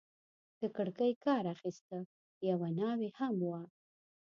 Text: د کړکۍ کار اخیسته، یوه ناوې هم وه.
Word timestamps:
د 0.59 0.61
کړکۍ 0.75 1.11
کار 1.25 1.43
اخیسته، 1.55 1.97
یوه 2.49 2.67
ناوې 2.79 3.09
هم 3.19 3.35
وه. 3.49 3.61